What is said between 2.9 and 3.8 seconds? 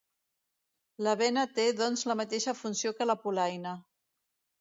que la polaina.